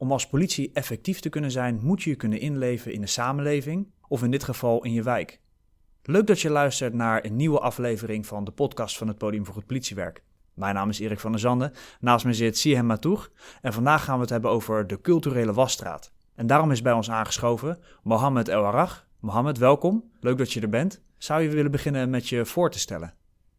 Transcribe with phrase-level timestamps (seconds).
[0.00, 3.90] Om als politie effectief te kunnen zijn, moet je je kunnen inleven in de samenleving,
[4.08, 5.40] of in dit geval in je wijk.
[6.02, 9.54] Leuk dat je luistert naar een nieuwe aflevering van de podcast van het Podium voor
[9.54, 10.22] het Politiewerk.
[10.54, 13.30] Mijn naam is Erik van der Zanden, naast me zit Sihem Matour
[13.62, 16.12] en vandaag gaan we het hebben over de culturele wasstraat.
[16.34, 19.06] En daarom is bij ons aangeschoven Mohamed El Arach.
[19.18, 20.04] Mohamed, welkom.
[20.20, 21.02] Leuk dat je er bent.
[21.18, 23.14] Zou je willen beginnen met je voor te stellen?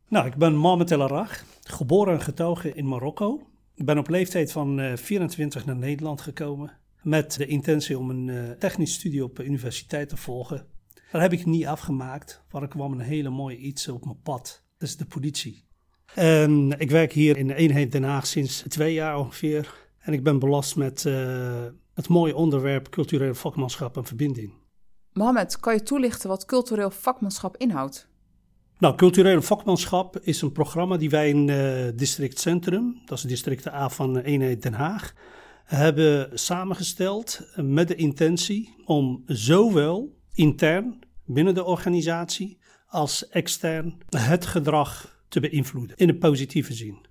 [0.07, 3.50] Nou, ik ben Mohamed El Arach, geboren en getogen in Marokko.
[3.75, 8.27] Ik ben op leeftijd van 24 eh, naar Nederland gekomen met de intentie om een
[8.27, 10.65] uh, technisch studie op de universiteit te volgen.
[11.11, 14.63] Dat heb ik niet afgemaakt, maar er kwam een hele mooie iets op mijn pad.
[14.77, 15.63] Dat is de politie.
[16.13, 19.73] En ik werk hier in de eenheid Den Haag sinds twee jaar ongeveer.
[19.99, 24.53] En ik ben belast met uh, het mooie onderwerp cultureel vakmanschap en verbinding.
[25.13, 28.10] Mohamed, kan je toelichten wat cultureel vakmanschap inhoudt?
[28.81, 33.67] Nou, cultureel vakmanschap is een programma die wij in uh, District Centrum, dat is district
[33.67, 35.13] A van eenheid Den Haag,
[35.63, 45.21] hebben samengesteld met de intentie om zowel intern binnen de organisatie als extern het gedrag
[45.27, 47.05] te beïnvloeden in een positieve zin.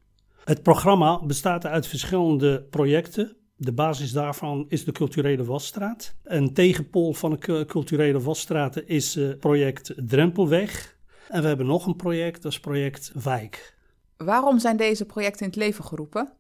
[0.45, 3.37] Het programma bestaat uit verschillende projecten.
[3.57, 6.17] De basis daarvan is de Culturele Wasstraat.
[6.25, 10.99] Een tegenpool van de Culturele Wasstraat is het project Drempelweg.
[11.31, 13.77] En we hebben nog een project, dat is project Wijk.
[14.17, 16.33] Waarom zijn deze projecten in het leven geroepen?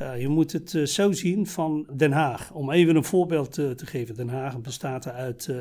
[0.00, 2.52] Uh, je moet het uh, zo zien van Den Haag.
[2.52, 4.14] Om even een voorbeeld uh, te geven.
[4.14, 5.52] Den Haag bestaat uit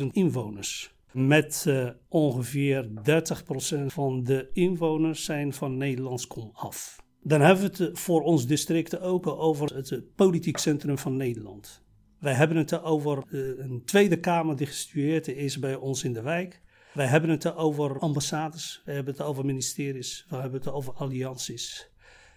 [0.00, 0.94] 560.000 inwoners.
[1.12, 1.66] Met
[2.08, 2.90] ongeveer 30%
[3.86, 7.02] van de inwoners zijn van Nederlands kom af.
[7.22, 11.82] Dan hebben we het voor ons district ook over het politiek centrum van Nederland.
[12.20, 16.60] Wij hebben het over een Tweede Kamer die gestudeerd is bij ons in de wijk.
[16.92, 21.90] Wij hebben het over ambassades, we hebben het over ministeries, we hebben het over allianties.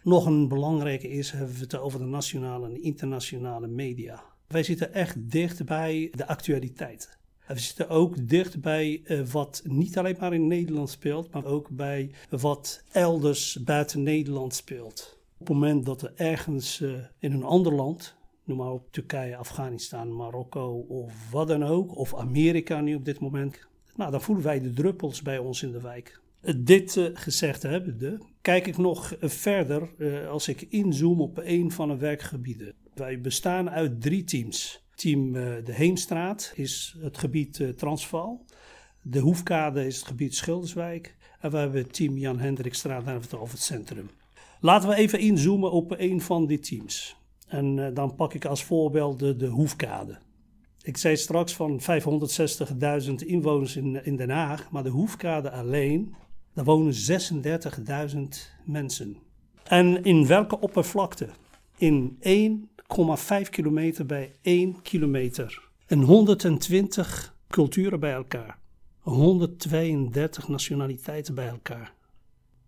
[0.03, 4.23] Nog een belangrijke is, hebben we het over de nationale en internationale media.
[4.47, 7.17] Wij zitten echt dicht bij de actualiteit.
[7.47, 11.69] We zitten ook dicht bij uh, wat niet alleen maar in Nederland speelt, maar ook
[11.69, 15.19] bij wat elders buiten Nederland speelt.
[15.37, 19.35] Op het moment dat er ergens uh, in een ander land, noem maar op Turkije,
[19.35, 24.43] Afghanistan, Marokko of wat dan ook, of Amerika nu op dit moment, nou, dan voelen
[24.43, 26.21] wij de druppels bij ons in de wijk.
[26.57, 31.87] Dit uh, gezegd hebbende, kijk ik nog verder uh, als ik inzoom op een van
[31.87, 32.73] de werkgebieden.
[32.93, 34.81] Wij bestaan uit drie teams.
[34.95, 38.45] Team de Heemstraat is het gebied Transvaal.
[39.01, 41.15] De Hoefkade is het gebied Schilderswijk.
[41.39, 44.09] En we hebben team Jan Hendrikstraat, daar hebben het over het centrum.
[44.59, 47.15] Laten we even inzoomen op een van die teams.
[47.53, 50.17] En dan pak ik als voorbeeld de, de Hoefkade.
[50.81, 56.15] Ik zei straks van 560.000 inwoners in, in Den Haag, maar de Hoefkade alleen
[56.53, 58.17] daar wonen 36.000
[58.65, 59.17] mensen.
[59.63, 61.29] En in welke oppervlakte?
[61.77, 62.17] In
[63.45, 65.69] 1,5 kilometer bij 1 kilometer.
[65.85, 68.57] En 120 culturen bij elkaar.
[68.99, 71.93] 132 nationaliteiten bij elkaar.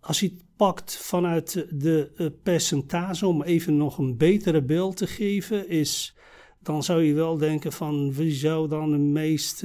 [0.00, 5.68] Als je pakt vanuit de eh, percentage, om even nog een betere beeld te geven,
[5.68, 6.14] is,
[6.62, 9.64] dan zou je wel denken van wie zou dan de meest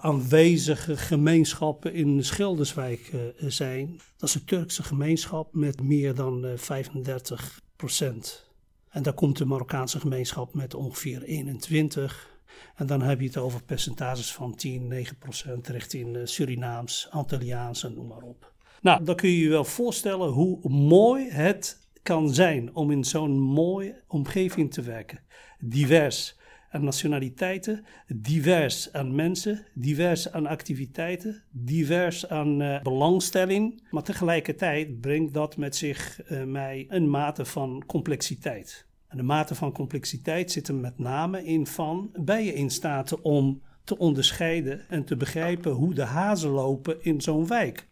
[0.00, 4.00] aanwezige gemeenschappen in Schilderswijk uh, zijn.
[4.16, 8.50] Dat is een Turkse gemeenschap met meer dan uh, 35 procent.
[8.88, 12.28] En daar komt de Marokkaanse gemeenschap met ongeveer 21.
[12.74, 17.94] En dan heb je het over percentages van 10, 9 procent richting Surinaams, Antilliaans en
[17.94, 18.52] noem maar op.
[18.80, 23.40] Nou, dan kun je je wel voorstellen hoe mooi het kan zijn om in zo'n
[23.40, 25.20] mooie omgeving te werken.
[25.58, 26.38] Divers,
[26.70, 33.82] aan nationaliteiten, divers aan mensen, divers aan activiteiten, divers aan uh, belangstelling.
[33.90, 38.86] Maar tegelijkertijd brengt dat met zich uh, mij een mate van complexiteit.
[39.08, 43.20] En de mate van complexiteit zit er met name in van, ben je in staat
[43.20, 47.88] om te onderscheiden en te begrijpen hoe de hazen lopen in zo'n wijk?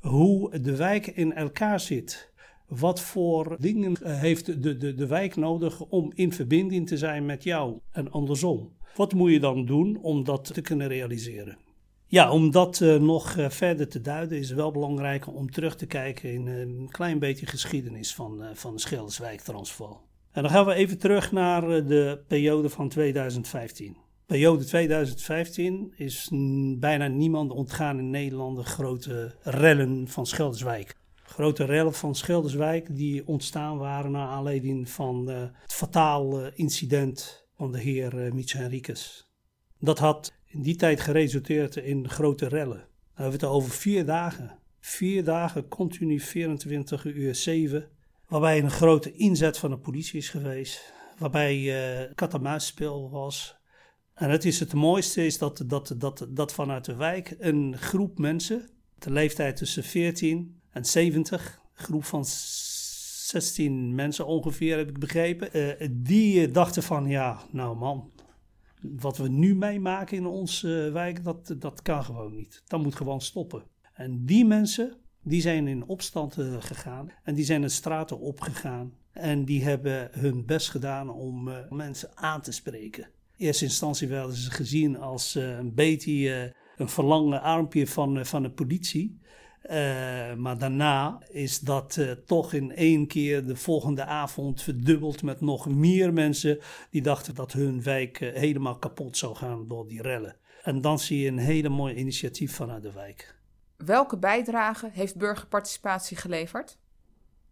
[0.00, 2.32] Hoe de wijk in elkaar zit
[2.68, 7.26] wat voor dingen eh, heeft de, de, de wijk nodig om in verbinding te zijn
[7.26, 8.72] met jou en andersom?
[8.96, 11.58] Wat moet je dan doen om dat te kunnen realiseren?
[12.06, 15.76] Ja, om dat uh, nog uh, verder te duiden is het wel belangrijk om terug
[15.76, 20.02] te kijken in een klein beetje geschiedenis van, van de Schilderswijk Transvaal.
[20.32, 23.96] En dan gaan we even terug naar de periode van 2015.
[24.30, 26.28] Periode 2015 is
[26.78, 33.26] bijna niemand ontgaan in Nederland de grote rellen van Schilderswijk grote rellen van Schilderswijk die
[33.26, 39.30] ontstaan waren naar aanleiding van uh, het fatale incident van de heer uh, Mitch Henriques.
[39.78, 42.78] Dat had in die tijd geresulteerd in grote rellen.
[42.78, 44.58] Dan hebben we het over vier dagen.
[44.80, 47.88] Vier dagen continu 24 uur 7
[48.28, 50.92] Waarbij een grote inzet van de politie is geweest.
[51.18, 53.59] Waarbij uh, kat-en-muisspel was.
[54.20, 58.18] En het, is het mooiste is dat, dat, dat, dat vanuit de wijk een groep
[58.18, 58.68] mensen,
[58.98, 65.48] de leeftijd tussen 14 en 70, een groep van 16 mensen ongeveer, heb ik begrepen,
[65.56, 68.10] uh, die dachten van ja, nou man,
[68.80, 72.62] wat we nu meemaken in onze uh, wijk, dat, dat kan gewoon niet.
[72.66, 73.62] Dat moet gewoon stoppen.
[73.92, 78.94] En die mensen, die zijn in opstand gegaan en die zijn de straten opgegaan.
[79.12, 83.08] En die hebben hun best gedaan om mensen aan te spreken.
[83.40, 89.20] Eerste instantie werden ze gezien als een beetje een verlangen armpje van, van de politie.
[90.36, 96.12] Maar daarna is dat toch in één keer de volgende avond verdubbeld met nog meer
[96.12, 96.58] mensen
[96.90, 100.36] die dachten dat hun wijk helemaal kapot zou gaan door die rellen.
[100.62, 103.34] En dan zie je een hele mooi initiatief vanuit de wijk.
[103.76, 106.78] Welke bijdrage heeft burgerparticipatie geleverd?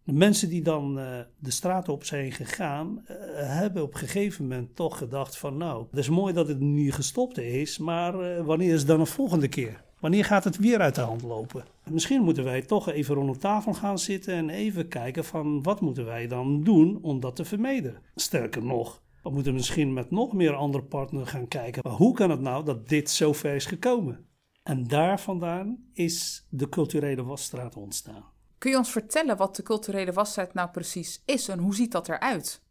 [0.09, 0.95] De mensen die dan
[1.39, 3.03] de straat op zijn gegaan,
[3.33, 6.91] hebben op een gegeven moment toch gedacht van nou, het is mooi dat het nu
[6.91, 9.83] gestopt is, maar wanneer is het dan een volgende keer?
[9.99, 11.63] Wanneer gaat het weer uit de hand lopen?
[11.89, 15.81] Misschien moeten wij toch even rond de tafel gaan zitten en even kijken van wat
[15.81, 18.01] moeten wij dan doen om dat te vermijden.
[18.15, 21.81] Sterker nog, we moeten misschien met nog meer andere partners gaan kijken.
[21.83, 24.25] Maar hoe kan het nou dat dit zo ver is gekomen?
[24.63, 28.23] En daar vandaan is de culturele wasstraat ontstaan.
[28.59, 32.09] Kun je ons vertellen wat de culturele wasstraat nou precies is en hoe ziet dat
[32.09, 32.61] eruit?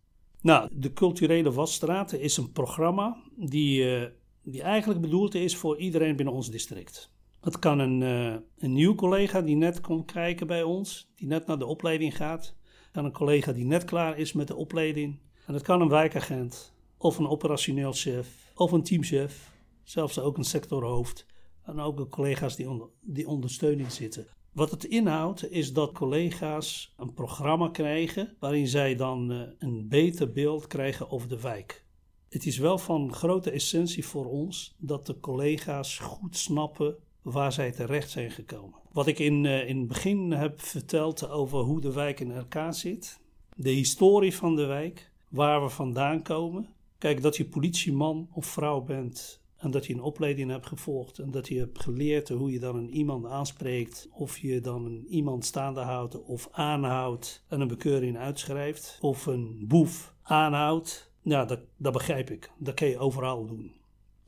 [0.41, 4.07] Nou, de culturele wasstraat is een programma die, uh,
[4.43, 7.11] die eigenlijk bedoeld is voor iedereen binnen ons district.
[7.41, 11.47] Dat kan een, uh, een nieuw collega die net komt kijken bij ons, die net
[11.47, 12.55] naar de opleiding gaat.
[12.93, 15.19] kan een collega die net klaar is met de opleiding.
[15.47, 19.53] En dat kan een wijkagent, of een operationeel chef, of een teamchef,
[19.83, 21.27] zelfs ook een sectorhoofd.
[21.65, 24.27] En ook collega's die onder die ondersteuning zitten.
[24.59, 30.33] Wat het inhoudt is dat collega's een programma krijgen waarin zij dan uh, een beter
[30.33, 31.85] beeld krijgen over de wijk.
[32.29, 37.73] Het is wel van grote essentie voor ons dat de collega's goed snappen waar zij
[37.73, 38.79] terecht zijn gekomen.
[38.93, 42.75] Wat ik in, uh, in het begin heb verteld over hoe de wijk in elkaar
[42.75, 43.21] zit,
[43.57, 46.69] de historie van de wijk, waar we vandaan komen.
[46.99, 51.31] Kijk, dat je politieman of vrouw bent en dat je een opleiding hebt gevolgd en
[51.31, 55.45] dat je hebt geleerd hoe je dan een iemand aanspreekt, of je dan een iemand
[55.45, 61.13] staande houdt of aanhoudt en een bekeuring uitschrijft, of een boef aanhoudt.
[61.23, 62.51] Ja, dat, dat begrijp ik.
[62.59, 63.73] Dat kan je overal doen.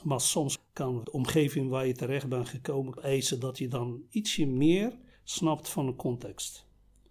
[0.03, 4.47] Maar soms kan de omgeving waar je terecht bent gekomen eisen dat je dan ietsje
[4.47, 6.67] meer snapt van de context.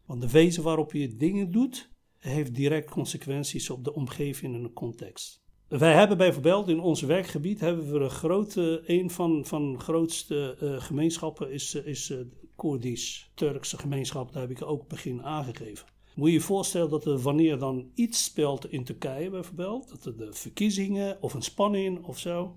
[0.06, 4.74] Want de wijze waarop je dingen doet, heeft direct consequenties op de omgeving en de
[4.74, 5.44] context.
[5.70, 10.58] Wij hebben bijvoorbeeld in ons werkgebied hebben we een grote, een van, van de grootste
[10.62, 12.20] uh, gemeenschappen is, is uh,
[12.56, 15.88] Koerdisch, Turkse gemeenschap, daar heb ik ook begin aangegeven.
[16.16, 20.18] Moet je je voorstellen dat er wanneer dan iets speelt in Turkije bijvoorbeeld, dat er
[20.18, 22.56] de verkiezingen of een spanning of zo,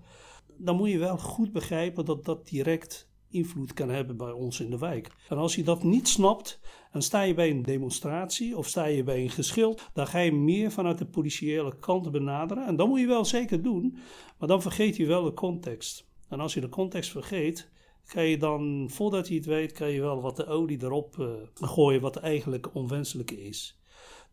[0.57, 4.71] dan moet je wel goed begrijpen dat dat direct invloed kan hebben bij ons in
[4.71, 5.11] de wijk.
[5.29, 6.61] En als je dat niet snapt,
[6.93, 10.33] dan sta je bij een demonstratie of sta je bij een geschil, dan ga je
[10.33, 12.67] meer vanuit de politiële kant benaderen.
[12.67, 13.97] En dat moet je wel zeker doen,
[14.39, 16.11] maar dan vergeet je wel de context.
[16.29, 17.71] En als je de context vergeet,
[18.07, 21.33] kan je dan, voordat je het weet, kan je wel wat de olie erop uh,
[21.55, 23.81] gooien wat eigenlijk onwenselijk is.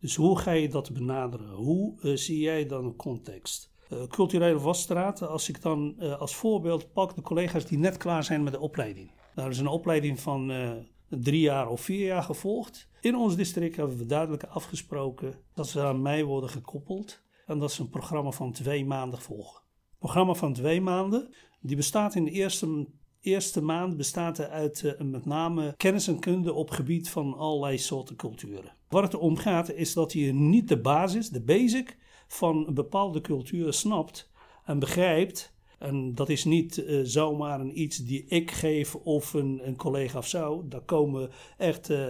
[0.00, 1.50] Dus hoe ga je dat benaderen?
[1.50, 3.72] Hoe uh, zie jij dan context?
[3.92, 8.24] Uh, culturele wasstraat, als ik dan uh, als voorbeeld pak de collega's die net klaar
[8.24, 9.10] zijn met de opleiding.
[9.34, 10.70] Daar is een opleiding van uh,
[11.08, 12.88] drie jaar of vier jaar gevolgd.
[13.00, 17.72] In ons district hebben we duidelijk afgesproken dat ze aan mij worden gekoppeld en dat
[17.72, 19.62] ze een programma van twee maanden volgen.
[19.98, 22.86] Programma van twee maanden, die bestaat in de eerste,
[23.20, 28.76] eerste maand bestaat uit met name kennis en kunde op gebied van allerlei soorten culturen.
[28.88, 31.98] Waar het om gaat is dat je niet de basis, de basic,
[32.32, 34.30] van een bepaalde cultuur snapt
[34.64, 35.52] en begrijpt.
[35.78, 40.18] En dat is niet uh, zomaar een iets die ik geef of een, een collega
[40.18, 40.64] of zo.
[40.68, 42.06] Daar komen echt uh,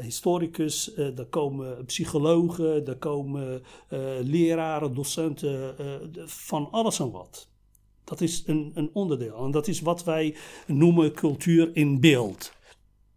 [0.00, 3.62] historicus, daar komen psychologen, daar komen
[4.22, 5.74] leraren, docenten,
[6.26, 7.48] van alles en wat.
[8.04, 9.44] Dat is een, een onderdeel.
[9.44, 10.36] En dat is wat wij
[10.66, 12.52] noemen cultuur in beeld.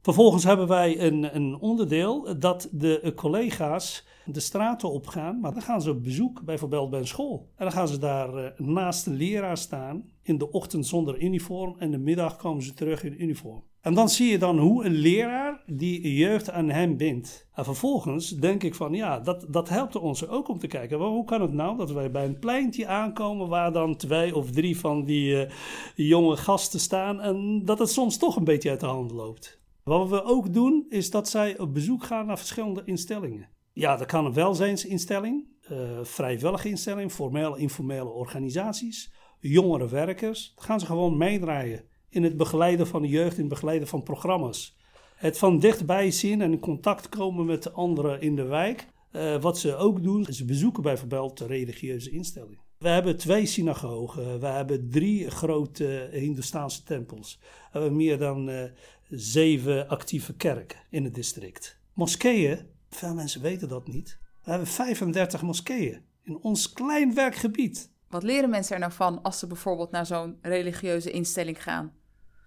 [0.02, 5.82] Vervolgens hebben wij een, een onderdeel dat de collega's de straten opgaan, maar dan gaan
[5.82, 7.50] ze op bezoek, bijvoorbeeld bij een school.
[7.56, 11.76] En dan gaan ze daar uh, naast de leraar staan, in de ochtend zonder uniform
[11.78, 13.64] en de middag komen ze terug in uniform.
[13.82, 17.48] En dan zie je dan hoe een leraar die jeugd aan hem bindt.
[17.54, 20.98] En vervolgens denk ik van ja, dat, dat helpt ons ook om te kijken.
[20.98, 24.80] Hoe kan het nou dat wij bij een pleintje aankomen waar dan twee of drie
[24.80, 25.52] van die uh,
[25.96, 29.61] jonge gasten staan en dat het soms toch een beetje uit de hand loopt.
[29.84, 33.50] Wat we ook doen is dat zij op bezoek gaan naar verschillende instellingen.
[33.74, 40.54] Ja, dat kan een welzijnsinstelling, uh, vrijwillige instelling, formele, informele organisaties, jongere werkers.
[40.56, 44.04] Dan gaan ze gewoon meedraaien in het begeleiden van de jeugd, in het begeleiden van
[44.04, 44.78] programma's.
[45.16, 48.88] Het van dichtbij zien en in contact komen met de anderen in de wijk.
[49.12, 52.60] Uh, wat ze ook doen, ze bezoeken bijvoorbeeld de religieuze instellingen.
[52.78, 57.40] We hebben twee synagogen, we hebben drie grote Hindoestaanse tempels.
[57.42, 58.64] We hebben meer dan uh,
[59.12, 61.80] zeven actieve kerken in het district.
[61.94, 64.20] Moskeeën, veel mensen weten dat niet.
[64.44, 67.92] We hebben 35 moskeeën in ons klein werkgebied.
[68.10, 71.94] Wat leren mensen er nou van als ze bijvoorbeeld naar zo'n religieuze instelling gaan?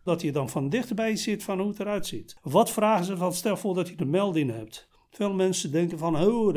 [0.04, 2.37] Dat je dan van dichtbij ziet van hoe het eruit ziet.
[2.42, 4.88] Wat vragen ze van, stel voor dat je de melding hebt.
[5.11, 6.54] Veel mensen denken van, oh,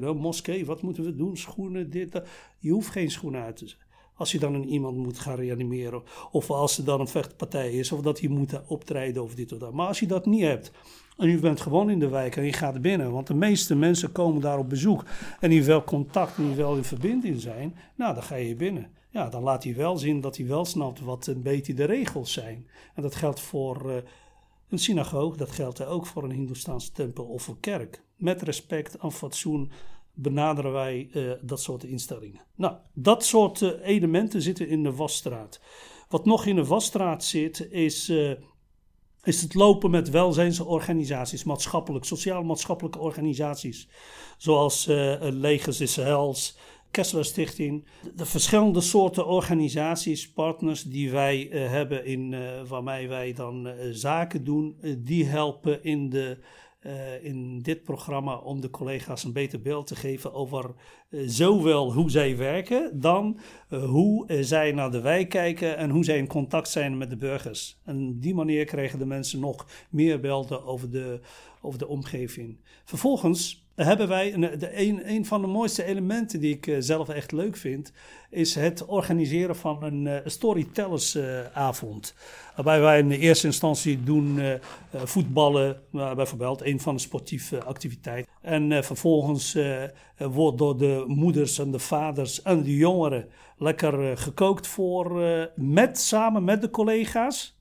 [0.00, 1.36] dat, moskee, wat moeten we doen?
[1.36, 2.28] Schoenen, dit, dat.
[2.58, 3.86] Je hoeft geen schoenen uit te zetten.
[4.20, 7.92] Als je dan een iemand moet gaan reanimeren, of als er dan een vechtpartij is,
[7.92, 9.72] of dat je moet optreden of dit of dat.
[9.72, 10.70] Maar als je dat niet hebt,
[11.16, 14.12] en je bent gewoon in de wijk en je gaat binnen, want de meeste mensen
[14.12, 15.04] komen daar op bezoek
[15.40, 18.90] en die wel contact en die wel in verbinding zijn, nou, dan ga je binnen.
[19.10, 22.32] Ja, dan laat hij wel zien dat hij wel snapt wat een beetje de regels
[22.32, 22.66] zijn.
[22.94, 23.96] En dat geldt voor uh,
[24.68, 28.02] een synagoog, dat geldt ook voor een Hindoestaanse tempel of een kerk.
[28.16, 29.70] Met respect en fatsoen
[30.14, 32.40] benaderen wij uh, dat soort instellingen.
[32.54, 35.60] Nou, dat soort uh, elementen zitten in de wasstraat.
[36.08, 38.32] Wat nog in de wasstraat zit, is, uh,
[39.22, 43.88] is het lopen met welzijnsorganisaties, maatschappelijk, sociaal-maatschappelijke organisaties.
[44.38, 44.86] Zoals
[45.20, 46.56] Legers Israëls,
[46.90, 47.86] Kessler Stichting.
[48.14, 52.34] De verschillende soorten organisaties, partners die wij hebben in,
[52.68, 56.38] waarmee wij dan zaken doen, die helpen in de
[56.86, 60.74] uh, in dit programma om de collega's een beter beeld te geven over
[61.10, 63.38] uh, zowel hoe zij werken, dan
[63.70, 67.16] uh, hoe zij naar de wijk kijken en hoe zij in contact zijn met de
[67.16, 67.80] burgers.
[67.84, 71.20] En op die manier krijgen de mensen nog meer beelden over de,
[71.60, 72.58] over de omgeving.
[72.84, 77.32] Vervolgens hebben wij een, de een, een van de mooiste elementen die ik zelf echt
[77.32, 77.92] leuk vind,
[78.30, 82.14] is het organiseren van een uh, storytellersavond.
[82.54, 84.40] waarbij wij in de eerste instantie doen
[84.92, 88.32] voetballen, bijvoorbeeld, een van de sportieve activiteiten.
[88.42, 89.58] En vervolgens
[90.16, 95.22] wordt door de moeders en de vaders en de jongeren lekker gekookt voor,
[95.54, 97.58] met, samen met de collega's.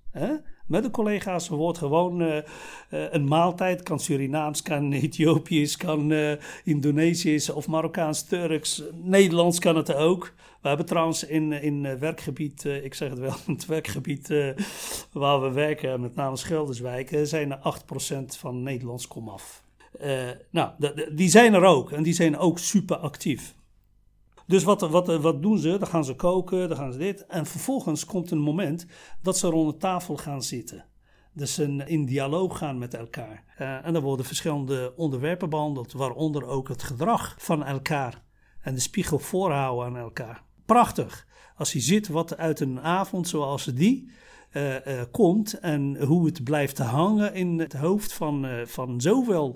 [0.69, 1.47] Met de collega's.
[1.47, 2.41] wordt gewoon uh, uh,
[2.89, 3.83] een maaltijd.
[3.83, 6.31] Kan Surinaams, kan Ethiopisch, kan uh,
[6.63, 8.83] Indonesisch of Marokkaans, Turks.
[8.93, 10.33] Nederlands kan het ook.
[10.61, 14.33] We hebben trouwens in, in werkgebied, ik zeg het wel, het werkgebied
[15.11, 17.59] waar we werken, met name Schilderswijk, zijn er
[18.21, 19.63] 8% van Nederlands komaf.
[20.49, 20.71] nou,
[21.11, 23.55] die zijn er ook en die zijn ook super actief.
[24.49, 25.77] Dus wat, wat, wat doen ze?
[25.77, 27.25] Dan gaan ze koken, dan gaan ze dit.
[27.25, 28.85] En vervolgens komt een moment
[29.21, 30.85] dat ze rond de tafel gaan zitten.
[31.33, 33.43] Dus een, in dialoog gaan met elkaar.
[33.59, 38.23] Uh, en dan worden verschillende onderwerpen behandeld, waaronder ook het gedrag van elkaar.
[38.61, 40.43] En de spiegel voorhouden aan elkaar.
[40.65, 41.27] Prachtig.
[41.55, 44.11] Als je ziet wat uit een avond zoals die
[44.51, 49.55] uh, uh, komt en hoe het blijft hangen in het hoofd van, van zowel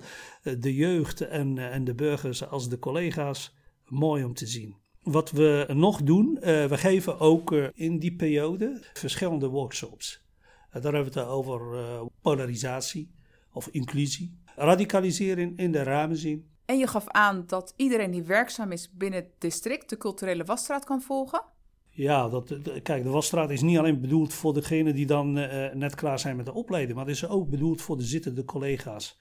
[0.58, 3.54] de jeugd en, en de burgers als de collega's.
[3.84, 4.82] Mooi om te zien.
[5.04, 10.24] Wat we nog doen, uh, we geven ook uh, in die periode verschillende workshops.
[10.68, 11.60] Uh, daar hebben we het over
[12.20, 13.14] polarisatie
[13.52, 16.48] of inclusie, radicalisering in de ruime zin.
[16.64, 20.84] En je gaf aan dat iedereen die werkzaam is binnen het district de culturele wasstraat
[20.84, 21.42] kan volgen?
[21.88, 25.32] Ja, dat, kijk, de wasstraat is niet alleen bedoeld voor degenen die dan
[25.72, 29.20] net klaar zijn met de opleiding, maar het is ook bedoeld voor de zittende collega's.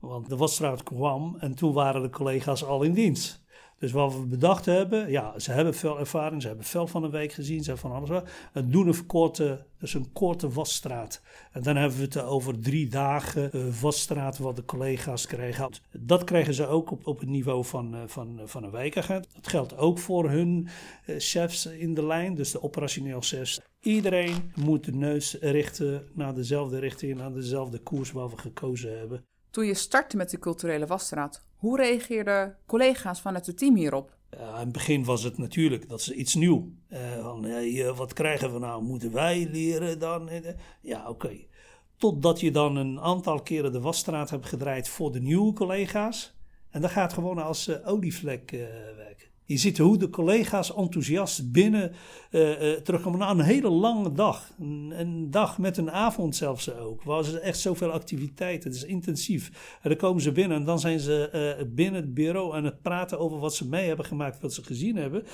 [0.00, 3.43] Want de wasstraat kwam en toen waren de collega's al in dienst.
[3.78, 7.10] Dus wat we bedacht hebben, ja, ze hebben veel ervaring, ze hebben veel van een
[7.10, 8.22] week gezien, ze hebben van alles.
[8.52, 11.20] We doen een korte, dus een korte wasstraat.
[11.52, 15.70] En dan hebben we het over drie dagen uh, wasstraat wat de collega's krijgen.
[15.92, 19.28] Dat krijgen ze ook op, op het niveau van, uh, van, van een wijkagent.
[19.34, 20.68] Dat geldt ook voor hun
[21.06, 23.60] chefs in de lijn, dus de operationeel chefs.
[23.80, 29.24] Iedereen moet de neus richten naar dezelfde richting, naar dezelfde koers waar we gekozen hebben.
[29.50, 34.16] Toen je startte met de culturele wasstraat, hoe reageerden collega's vanuit het team hierop?
[34.30, 36.72] In het begin was het natuurlijk, dat is iets nieuw.
[36.88, 38.82] Uh, van, uh, wat krijgen we nou?
[38.82, 40.30] Moeten wij leren dan?
[40.80, 41.38] Ja, oké.
[41.96, 46.36] Totdat je dan een aantal keren de wasstraat hebt gedraaid voor de nieuwe collega's.
[46.70, 48.50] En dat gaat gewoon als uh, olievlek
[48.96, 49.28] werken.
[49.46, 51.92] Je ziet hoe de collega's enthousiast binnen
[52.30, 54.50] uh, uh, terugkomen na een hele lange dag.
[54.58, 57.02] Een, dag met een avond zelfs ook.
[57.02, 58.70] Waar ze echt zoveel activiteiten.
[58.70, 59.78] Het is intensief.
[59.82, 62.82] En dan komen ze binnen en dan zijn ze uh, binnen het bureau aan het
[62.82, 65.24] praten over wat ze mee hebben gemaakt, wat ze gezien hebben.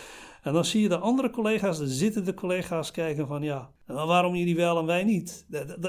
[0.42, 4.78] En dan zie je de andere collega's, de collega's, kijken van ja, Waarom jullie wel
[4.78, 5.46] en wij niet?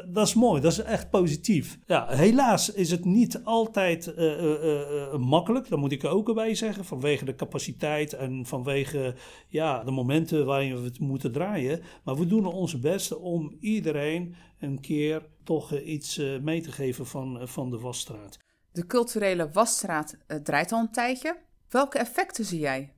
[0.08, 1.80] Dat, is mooi, dat is echt positief.
[1.86, 6.28] Ja, helaas is het niet altijd uh, uh, uh, makkelijk, dat moet ik er ook
[6.28, 9.16] erbij zeggen, vanwege de capaciteit en vanwege
[9.48, 11.82] ja, de momenten waarin we het moeten draaien.
[12.04, 17.48] Maar we doen ons best om iedereen een keer toch iets mee te geven van,
[17.48, 18.38] van de wasstraat.
[18.72, 21.38] De culturele wasstraat draait al een tijdje.
[21.70, 22.94] Welke effecten zie jij?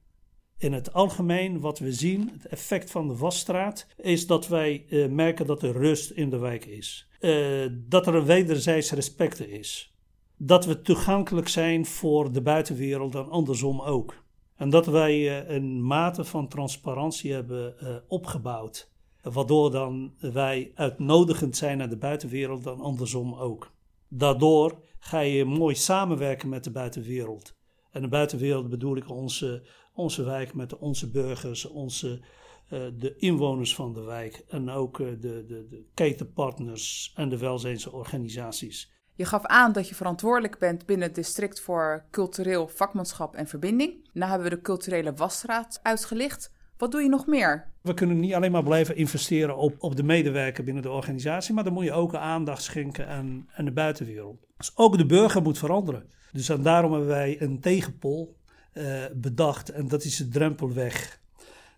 [0.58, 5.08] In het algemeen wat we zien, het effect van de wasstraat, is dat wij uh,
[5.08, 7.08] merken dat er rust in de wijk is.
[7.20, 9.96] Uh, dat er een wederzijds respect is.
[10.38, 14.24] Dat we toegankelijk zijn voor de buitenwereld en andersom ook.
[14.56, 17.76] En dat wij uh, een mate van transparantie hebben
[18.08, 18.92] opgebouwd.
[19.22, 23.72] Waardoor dan wij uitnodigend zijn naar de buitenwereld en andersom ook.
[24.08, 27.56] Daardoor ga je mooi samenwerken met de buitenwereld.
[27.92, 32.22] En de buitenwereld bedoel ik onze onze wijk met onze burgers, onze,
[32.70, 37.38] uh, de inwoners van de wijk en ook uh, de, de, de ketenpartners en de
[37.38, 38.92] welzijnsorganisaties.
[39.16, 44.10] Je gaf aan dat je verantwoordelijk bent binnen het district voor cultureel vakmanschap en verbinding.
[44.14, 46.52] Nou hebben we de culturele wasstraat uitgelicht.
[46.78, 47.72] Wat doe je nog meer?
[47.82, 51.64] We kunnen niet alleen maar blijven investeren op, op de medewerker binnen de organisatie, maar
[51.64, 54.46] dan moet je ook aandacht schenken aan, aan de buitenwereld.
[54.58, 56.12] Dus ook de burger moet veranderen.
[56.32, 58.36] Dus daarom hebben wij een tegenpol
[58.74, 61.22] uh, bedacht en dat is de drempelweg.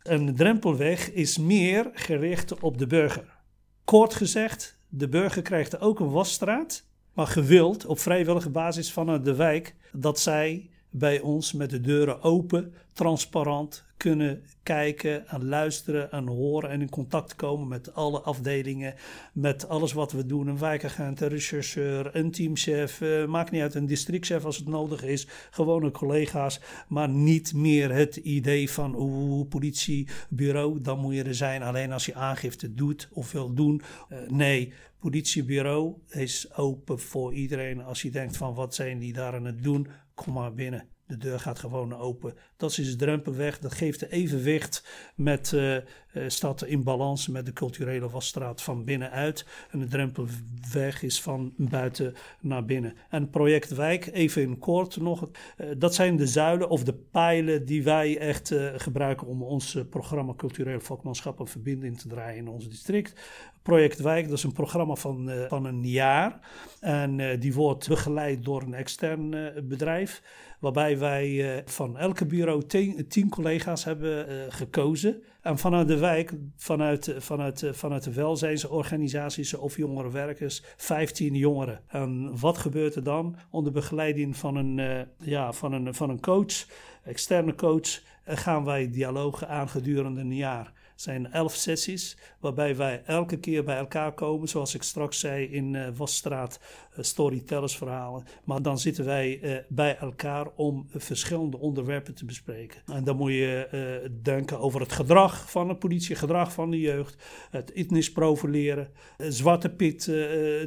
[0.02, 3.44] En de drempelweg is meer gericht op de burger.
[3.84, 9.36] Kort gezegd, de burger krijgt ook een wasstraat, maar gewild op vrijwillige basis vanuit de
[9.36, 16.28] wijk dat zij bij ons met de deuren open, transparant kunnen kijken en luisteren en
[16.28, 18.94] horen en in contact komen met alle afdelingen,
[19.34, 20.48] met alles wat we doen.
[20.48, 25.04] Een wijkagent, een rechercheur, een teamchef, uh, maakt niet uit, een districtchef als het nodig
[25.04, 31.36] is, gewone collega's, maar niet meer het idee van oeh, politiebureau, dan moet je er
[31.36, 33.82] zijn alleen als je aangifte doet of wil doen.
[34.10, 37.84] Uh, nee, politiebureau is open voor iedereen.
[37.84, 40.95] Als je denkt van wat zijn die daar aan het doen, kom maar binnen.
[41.08, 42.34] De deur gaat gewoon open.
[42.58, 43.60] Dat is de drempelweg.
[43.60, 45.82] Dat geeft de evenwicht met, uh, uh,
[46.28, 49.46] staat in balans met de culturele wasstraat van binnenuit.
[49.72, 52.94] En de drempelweg is van buiten naar binnen.
[53.10, 55.30] En project Wijk, even in kort nog.
[55.58, 60.34] Uh, dat zijn de zuilen of de pijlen die wij echt gebruiken om ons programma
[60.34, 63.14] Cultureel Vakmanschap en Verbinding te draaien in ons district.
[63.62, 66.40] Project Wijk, dat is een programma van, van een jaar.
[66.80, 70.22] En die wordt begeleid door een extern bedrijf.
[70.66, 72.64] Waarbij wij van elke bureau
[73.08, 75.24] tien, collega's hebben uh, gekozen.
[75.42, 81.82] En vanuit de wijk, vanuit, vanuit, vanuit de welzijnsorganisaties of jongerenwerkers, 15 jongeren.
[81.88, 83.36] En wat gebeurt er dan?
[83.50, 86.66] Onder begeleiding van een, ja, van een, van een coach,
[87.04, 93.38] externe coach, gaan wij dialogen aan gedurende een jaar zijn elf sessies waarbij wij elke
[93.40, 96.60] keer bij elkaar komen, zoals ik straks zei in uh, Wasstraat,
[96.92, 98.24] uh, storytellers verhalen.
[98.44, 102.82] Maar dan zitten wij uh, bij elkaar om verschillende onderwerpen te bespreken.
[102.86, 107.24] En dan moet je denken over het gedrag van de politie, gedrag van de jeugd,
[107.50, 110.12] het etnisch profileren, zwarte pit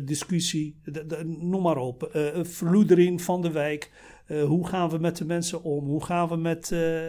[0.03, 0.81] discussie,
[1.25, 2.11] noem maar op,
[2.43, 3.91] verloedering van de wijk.
[4.29, 5.87] Uh, hoe gaan we met de mensen om?
[5.87, 6.71] Hoe gaan we met.
[6.71, 7.09] Uh,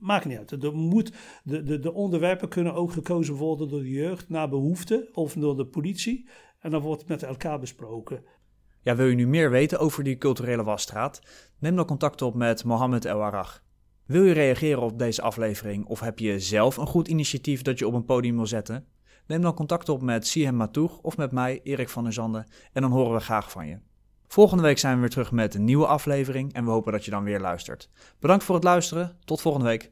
[0.00, 0.60] maakt niet uit.
[0.60, 1.12] De, moet,
[1.44, 5.56] de, de, de onderwerpen kunnen ook gekozen worden door de jeugd naar behoefte of door
[5.56, 6.28] de politie.
[6.60, 8.24] En dan wordt het met elkaar besproken.
[8.80, 11.20] Ja, wil je nu meer weten over die culturele wasstraat?
[11.58, 13.44] Neem dan contact op met Mohammed El.
[14.06, 17.86] Wil je reageren op deze aflevering of heb je zelf een goed initiatief dat je
[17.86, 18.86] op een podium wil zetten?
[19.26, 22.82] Neem dan contact op met Sihem Matoeg of met mij, Erik van der Zanden, en
[22.82, 23.78] dan horen we graag van je.
[24.32, 27.10] Volgende week zijn we weer terug met een nieuwe aflevering en we hopen dat je
[27.10, 27.90] dan weer luistert.
[28.20, 29.16] Bedankt voor het luisteren.
[29.24, 29.90] Tot volgende week.